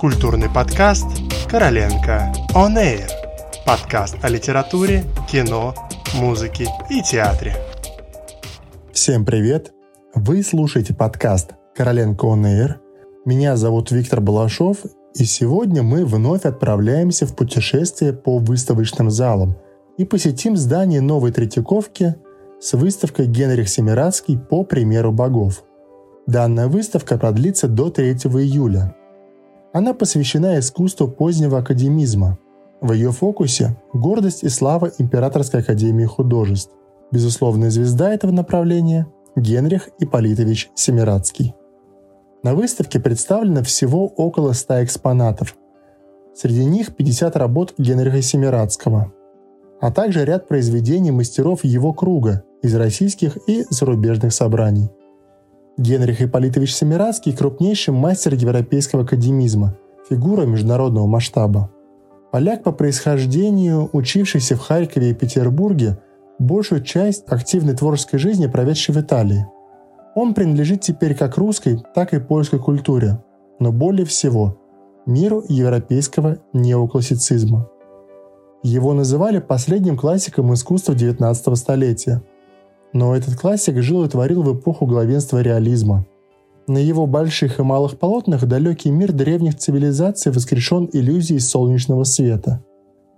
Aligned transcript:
Культурный 0.00 0.48
подкаст 0.48 1.04
«Короленко 1.46 2.32
On 2.54 2.74
Air». 2.74 3.06
Подкаст 3.66 4.16
о 4.22 4.30
литературе, 4.30 5.04
кино, 5.30 5.74
музыке 6.14 6.68
и 6.88 7.02
театре. 7.02 7.54
Всем 8.94 9.26
привет! 9.26 9.74
Вы 10.14 10.42
слушаете 10.42 10.94
подкаст 10.94 11.50
«Короленко 11.76 12.26
On 12.28 12.44
Air». 12.44 12.76
Меня 13.26 13.58
зовут 13.58 13.90
Виктор 13.90 14.22
Балашов, 14.22 14.78
и 15.16 15.24
сегодня 15.24 15.82
мы 15.82 16.06
вновь 16.06 16.46
отправляемся 16.46 17.26
в 17.26 17.36
путешествие 17.36 18.14
по 18.14 18.38
выставочным 18.38 19.10
залам 19.10 19.58
и 19.98 20.06
посетим 20.06 20.56
здание 20.56 21.02
Новой 21.02 21.30
Третьяковки 21.30 22.14
с 22.58 22.72
выставкой 22.72 23.26
Генрих 23.26 23.68
Семирадский 23.68 24.38
по 24.38 24.64
примеру 24.64 25.12
богов. 25.12 25.62
Данная 26.26 26.68
выставка 26.68 27.18
продлится 27.18 27.68
до 27.68 27.90
3 27.90 28.12
июля– 28.12 28.94
она 29.72 29.94
посвящена 29.94 30.58
искусству 30.58 31.08
позднего 31.08 31.58
академизма. 31.58 32.38
В 32.80 32.92
ее 32.92 33.12
фокусе– 33.12 33.76
гордость 33.92 34.42
и 34.42 34.48
слава 34.48 34.90
Императорской 34.98 35.60
академии 35.60 36.06
художеств. 36.06 36.72
Безусловная 37.12 37.70
звезда 37.70 38.12
этого 38.12 38.32
направления– 38.32 39.06
Генрих 39.36 39.90
Ипполитович 40.00 40.70
Семирадский. 40.74 41.54
На 42.42 42.54
выставке 42.54 42.98
представлено 42.98 43.62
всего 43.62 44.06
около 44.06 44.54
100 44.54 44.84
экспонатов. 44.84 45.56
Среди 46.34 46.64
них 46.64 46.96
50 46.96 47.36
работ 47.36 47.74
Генриха 47.78 48.22
Семирадского, 48.22 49.12
а 49.80 49.92
также 49.92 50.24
ряд 50.24 50.48
произведений 50.48 51.10
мастеров 51.10 51.64
его 51.64 51.92
круга 51.92 52.44
из 52.62 52.74
российских 52.74 53.38
и 53.46 53.64
зарубежных 53.70 54.32
собраний– 54.32 54.90
Генрих 55.80 56.20
Ипполитович 56.20 56.74
Семирадский– 56.74 57.32
крупнейший 57.36 57.94
мастер 57.94 58.34
европейского 58.34 59.04
академизма, 59.04 59.78
фигура 60.10 60.42
международного 60.42 61.06
масштаба. 61.06 61.70
Поляк 62.30 62.62
по 62.64 62.70
происхождению, 62.70 63.88
учившийся 63.94 64.56
в 64.56 64.60
Харькове 64.60 65.10
и 65.10 65.14
Петербурге, 65.14 65.98
большую 66.38 66.84
часть 66.84 67.24
активной 67.28 67.74
творческой 67.74 68.18
жизни 68.18 68.46
проведший 68.46 68.94
в 68.94 69.00
Италии. 69.00 69.46
Он 70.14 70.34
принадлежит 70.34 70.82
теперь 70.82 71.14
как 71.14 71.38
русской, 71.38 71.82
так 71.94 72.12
и 72.12 72.20
польской 72.20 72.58
культуре, 72.58 73.24
но 73.58 73.72
более 73.72 74.04
всего– 74.04 74.58
миру 75.06 75.42
европейского 75.48 76.40
неоклассицизма. 76.52 77.70
Его 78.62 78.92
называли 78.92 79.38
последним 79.38 79.96
классиком 79.96 80.52
искусства 80.52 80.92
XIX 80.92 81.56
столетия– 81.56 82.22
но 82.92 83.14
этот 83.14 83.36
классик 83.36 83.80
жил 83.82 84.04
и 84.04 84.08
творил 84.08 84.42
в 84.42 84.58
эпоху 84.58 84.86
главенства 84.86 85.40
реализма. 85.40 86.06
На 86.66 86.78
его 86.78 87.06
больших 87.06 87.58
и 87.58 87.62
малых 87.62 87.98
полотнах 87.98 88.46
далекий 88.46 88.90
мир 88.90 89.12
древних 89.12 89.56
цивилизаций 89.56 90.32
воскрешен 90.32 90.88
иллюзией 90.92 91.40
солнечного 91.40 92.04
света, 92.04 92.64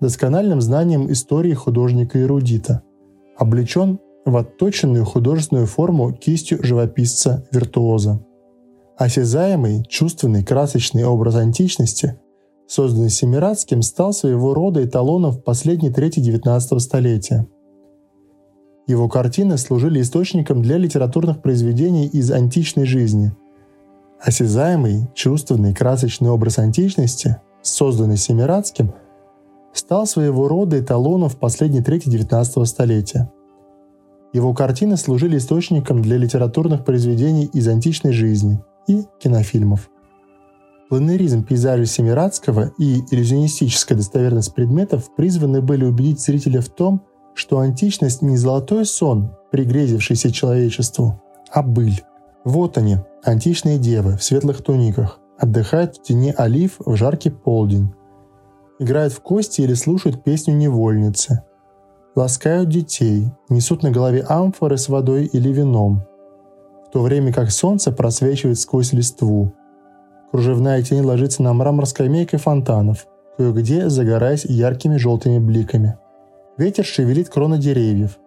доскональным 0.00 0.60
знанием 0.60 1.10
истории 1.10 1.54
художника-эрудита, 1.54 2.82
облечен 3.36 3.98
в 4.24 4.36
отточенную 4.36 5.04
художественную 5.04 5.66
форму 5.66 6.12
кистью 6.12 6.62
живописца-виртуоза. 6.62 8.24
Осязаемый, 8.96 9.82
чувственный, 9.88 10.44
красочный 10.44 11.04
образ 11.04 11.36
античности, 11.36 12.20
созданный 12.68 13.10
Семирадским, 13.10 13.82
стал 13.82 14.12
своего 14.12 14.52
рода 14.52 14.84
эталоном 14.84 15.32
в 15.32 15.42
последней 15.42 15.90
трети 15.90 16.20
XIX 16.20 16.78
столетия– 16.78 17.46
его 18.90 19.08
картины 19.08 19.56
служили 19.56 20.00
источником 20.00 20.62
для 20.62 20.76
литературных 20.76 21.40
произведений 21.40 22.06
из 22.06 22.30
античной 22.30 22.86
жизни. 22.86 23.32
Осязаемый, 24.20 25.08
чувственный, 25.14 25.74
красочный 25.74 26.28
образ 26.28 26.58
античности, 26.58 27.36
созданный 27.62 28.16
Семирадским, 28.16 28.92
стал 29.72 30.06
своего 30.06 30.48
рода 30.48 30.78
эталоном 30.78 31.28
в 31.28 31.38
последней 31.38 31.82
трети 31.82 32.08
XIX 32.08 32.66
столетия. 32.66 33.32
Его 34.32 34.52
картины 34.54 34.96
служили 34.96 35.38
источником 35.38 36.02
для 36.02 36.16
литературных 36.16 36.84
произведений 36.84 37.46
из 37.46 37.66
античной 37.68 38.12
жизни 38.12 38.60
и 38.86 39.04
кинофильмов. 39.20 39.88
Планеризм 40.88 41.44
пейзажа 41.44 41.86
Семирадского 41.86 42.72
и 42.76 43.00
иллюзионистическая 43.12 43.96
достоверность 43.96 44.54
предметов 44.54 45.14
призваны 45.14 45.62
были 45.62 45.84
убедить 45.84 46.20
зрителя 46.20 46.60
в 46.60 46.68
том, 46.68 47.02
что 47.34 47.58
античность 47.58 48.22
не 48.22 48.36
золотой 48.36 48.84
сон, 48.84 49.36
пригрезившийся 49.50 50.32
человечеству, 50.32 51.20
а 51.50 51.62
быль. 51.62 52.02
Вот 52.44 52.78
они, 52.78 52.98
античные 53.22 53.78
девы 53.78 54.16
в 54.16 54.22
светлых 54.22 54.62
туниках, 54.62 55.18
отдыхают 55.38 55.96
в 55.96 56.02
тени 56.02 56.34
олив 56.36 56.76
в 56.78 56.96
жаркий 56.96 57.30
полдень, 57.30 57.92
играют 58.78 59.12
в 59.12 59.20
кости 59.20 59.60
или 59.60 59.74
слушают 59.74 60.22
песню 60.22 60.54
невольницы, 60.54 61.42
ласкают 62.14 62.68
детей, 62.68 63.30
несут 63.48 63.82
на 63.82 63.90
голове 63.90 64.24
амфоры 64.28 64.76
с 64.76 64.88
водой 64.88 65.26
или 65.26 65.50
вином, 65.50 66.02
в 66.88 66.92
то 66.92 67.02
время 67.02 67.32
как 67.32 67.50
солнце 67.50 67.92
просвечивает 67.92 68.58
сквозь 68.58 68.92
листву. 68.92 69.52
Кружевная 70.30 70.82
тень 70.82 71.02
ложится 71.02 71.42
на 71.42 71.52
мрамор 71.52 71.86
скамейкой 71.86 72.38
фонтанов, 72.38 73.06
кое-где 73.36 73.88
загораясь 73.88 74.44
яркими 74.44 74.96
желтыми 74.96 75.38
бликами– 75.38 75.98
Ветер 76.56 76.84
шевелит 76.84 77.28
кроны 77.28 77.58
деревьев. 77.58 78.18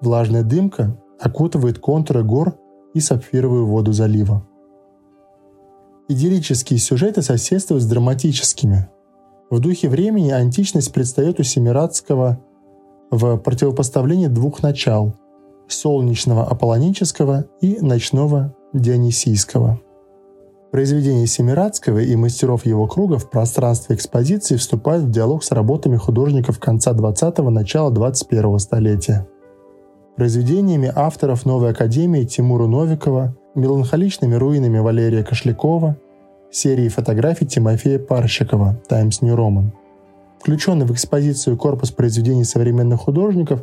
Влажная 0.00 0.42
дымка 0.42 0.96
окутывает 1.20 1.78
контуры 1.78 2.24
гор 2.24 2.58
и 2.94 3.00
сапфировую 3.00 3.66
воду 3.66 3.92
залива. 3.92 4.46
Идиллические 6.08 6.78
сюжеты 6.78 7.22
соседствуют 7.22 7.82
с 7.82 7.86
драматическими. 7.86 8.88
В 9.50 9.60
духе 9.60 9.88
времени 9.88 10.30
античность 10.30 10.92
предстает 10.92 11.38
у 11.38 11.42
Семирадского 11.42 12.40
в 13.10 13.36
противопоставлении 13.36 14.26
двух 14.26 14.62
начал– 14.62 15.14
солнечного 15.68 16.46
аполлонического 16.46 17.46
и 17.60 17.78
ночного 17.80 18.54
дионисийского– 18.72 19.80
Произведения 20.72 21.26
Семирадского 21.26 21.98
и 21.98 22.16
мастеров 22.16 22.64
его 22.64 22.86
круга 22.86 23.18
в 23.18 23.28
пространстве 23.28 23.94
экспозиции 23.94 24.56
вступают 24.56 25.04
в 25.04 25.10
диалог 25.10 25.44
с 25.44 25.50
работами 25.50 25.98
художников 25.98 26.58
конца 26.58 26.92
20-го, 26.92 27.50
начала 27.50 27.92
21-го 27.92 28.58
столетия. 28.58 29.28
Произведениями 30.16 30.90
авторов 30.94 31.44
Новой 31.44 31.72
Академии 31.72 32.24
Тимура 32.24 32.66
Новикова, 32.66 33.36
меланхоличными 33.54 34.34
руинами 34.34 34.78
Валерия 34.78 35.22
Кошлякова, 35.22 35.98
серии 36.50 36.88
фотографий 36.88 37.44
Тимофея 37.44 37.98
Парщикова 37.98 38.80
«Times 38.88 39.20
New 39.20 39.36
Roman». 39.36 39.72
Включенный 40.40 40.86
в 40.86 40.92
экспозицию 40.92 41.58
корпус 41.58 41.90
произведений 41.90 42.44
современных 42.44 43.00
художников 43.00 43.62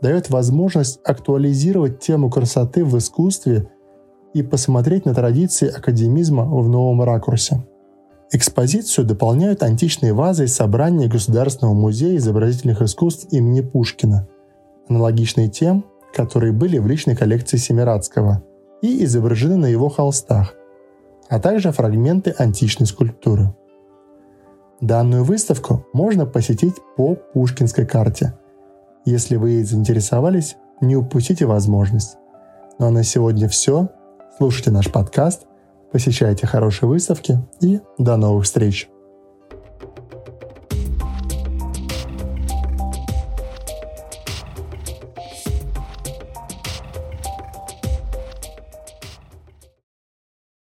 дает 0.00 0.28
возможность 0.28 0.98
актуализировать 1.04 2.00
тему 2.00 2.30
красоты 2.30 2.84
в 2.84 2.98
искусстве– 2.98 3.68
и 4.34 4.42
посмотреть 4.42 5.04
на 5.04 5.14
традиции 5.14 5.68
академизма 5.68 6.44
в 6.44 6.68
новом 6.68 7.02
ракурсе. 7.02 7.64
Экспозицию 8.30 9.06
дополняют 9.06 9.62
античные 9.62 10.14
вазы 10.14 10.44
из 10.44 10.54
собрания 10.54 11.06
Государственного 11.06 11.74
музея 11.74 12.16
изобразительных 12.16 12.80
искусств 12.80 13.26
имени 13.30 13.60
Пушкина, 13.60 14.26
аналогичные 14.88 15.48
тем, 15.48 15.84
которые 16.14 16.52
были 16.52 16.78
в 16.78 16.86
личной 16.86 17.14
коллекции 17.14 17.58
Семирадского 17.58 18.42
и 18.80 19.04
изображены 19.04 19.56
на 19.56 19.66
его 19.66 19.90
холстах, 19.90 20.54
а 21.28 21.38
также 21.40 21.72
фрагменты 21.72 22.34
античной 22.38 22.86
скульптуры. 22.86 23.54
Данную 24.80 25.24
выставку 25.24 25.86
можно 25.92 26.26
посетить 26.26 26.74
по 26.96 27.14
Пушкинской 27.14 27.86
карте. 27.86 28.34
Если 29.04 29.36
вы 29.36 29.64
заинтересовались, 29.64 30.56
не 30.80 30.96
упустите 30.96 31.46
возможность. 31.46 32.16
Ну 32.78 32.86
а 32.86 32.90
на 32.90 33.04
сегодня 33.04 33.48
все. 33.48 33.90
Слушайте 34.42 34.72
наш 34.72 34.90
подкаст, 34.90 35.46
посещайте 35.92 36.48
хорошие 36.48 36.88
выставки 36.88 37.38
и 37.60 37.78
до 37.96 38.16
новых 38.16 38.42
встреч! 38.44 38.88